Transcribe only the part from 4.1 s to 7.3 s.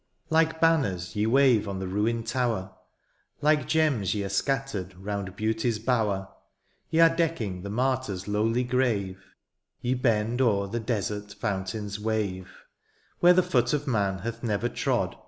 ye are scattered round beauty^s bower; Ye are